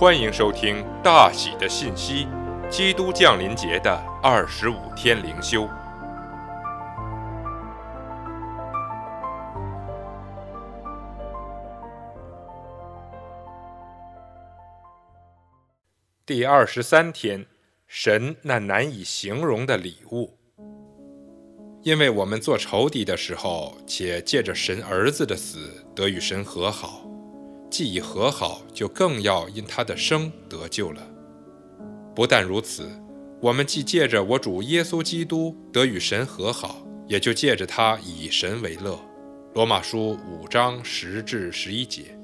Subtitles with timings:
[0.00, 2.28] 欢迎收听大喜的信息——
[2.70, 5.68] 基督降临节的二十五天灵修。
[16.24, 17.44] 第二十三天，
[17.88, 20.38] 神那难以形容的礼物。
[21.82, 27.02] 因为我们做仇敌的时候，且借着神儿子的死得与神和好，
[27.78, 31.00] 既已和好，就更要因他的生得救了。
[32.12, 32.90] 不但如此，
[33.40, 38.98] 我们既借着我主耶稣基督得与神和好，也就借着他以神为乐。
[39.54, 42.18] 罗马书五章十至十一节。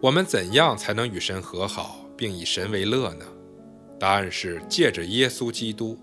[0.00, 2.06] 我们怎样才能与神和好？
[2.16, 3.24] 并以神为乐呢？
[3.98, 5.98] 答案是借着耶稣基督，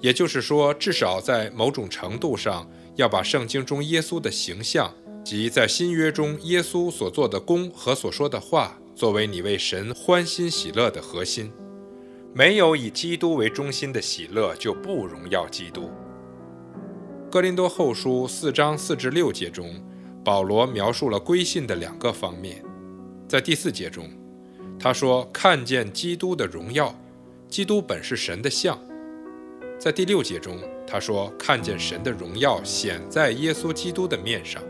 [0.00, 4.92] 也就是说，至少在某种程度上，要把圣经中耶稣的形象
[5.24, 11.52] 即在新约中耶稣所做的功和所说的话，作为你为神欢欣喜乐的核心。
[12.32, 15.90] 没有以基督为中心的喜乐，就不荣耀基督。
[17.30, 19.68] 哥林多后书四章四至六节中，
[20.24, 22.64] 保罗描述了归信的两个方面，
[23.28, 24.08] 在第四节中。
[24.78, 26.94] 他说：“看见基督的荣耀，
[27.48, 28.78] 基督本是神的像。”
[29.78, 34.62] 在第六节中，他说：“看见神的荣耀显在耶稣基督的面上。”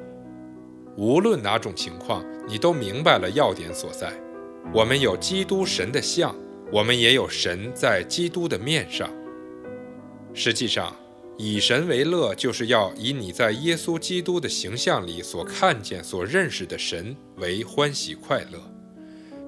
[1.00, 4.12] 无论哪种情况，你都明白了要点所在。
[4.70, 6.36] 我们有基督神的像，
[6.70, 9.08] 我们也有神在基督的面上。
[10.34, 10.94] 实际上，
[11.38, 18.60] 以神为乐，就是要以你在耶稣基督的形象里所看见、所认识的神为欢喜快乐。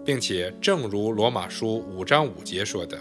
[0.06, 2.98] 并且，正如罗马书五章五节说的，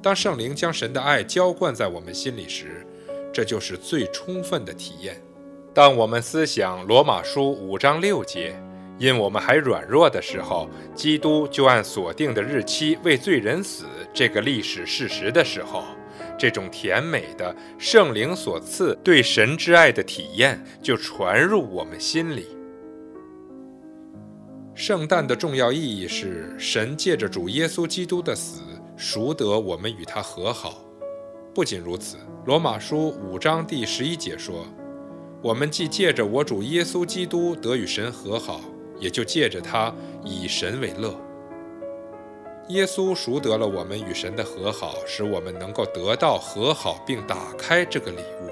[0.00, 2.86] 当圣灵将神的爱浇灌在我们心里时，
[3.32, 5.20] 这就是最充分的体验。
[5.78, 8.52] 当我们思想罗马书五章六节，
[8.98, 15.84] 因我们还软弱的时候，基督就按所定的日期为罪人死这个历史事实的时候，
[16.36, 22.48] 这种甜美的圣灵所赐对神之爱的体验就传入我们心里。
[24.74, 28.62] 圣诞的重要意义是，神借着主耶稣基督的死，
[28.96, 30.84] 赎得我们与他和好。
[31.54, 34.66] 不仅如此，罗马书五章第十一节说
[35.40, 38.60] ：“我们既借着我主耶稣基督得与神和好，
[38.98, 39.94] 也就借着他
[40.24, 41.14] 以神为乐。”
[42.70, 48.50] 耶稣赎得了我们与神的和好，使我们能够得到和好，并打开这个礼物。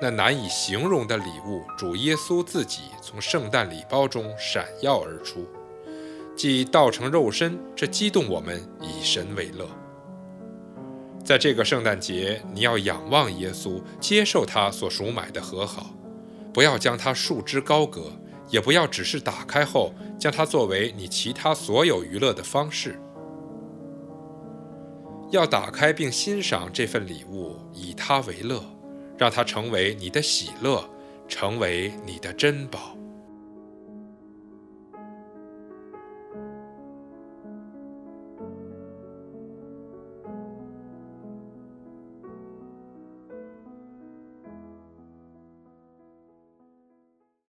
[0.00, 5.46] 那难以形容的礼物，主耶稣自己从圣诞礼包中闪耀而出，
[6.36, 9.66] 即道成肉身，这激动我们以神为乐。
[11.24, 15.90] 在这个圣诞节，你要仰望耶稣，接受他所赎买的和好，
[16.52, 18.12] 不要将它束之高阁，
[18.48, 23.00] 也不要只是打开后将它作为你其他所有娱乐的方式。
[25.30, 28.62] 要打开并欣赏这份礼物，以它为乐。
[29.18, 30.82] 让它成为你的喜乐，
[31.28, 32.96] 成为你的珍宝。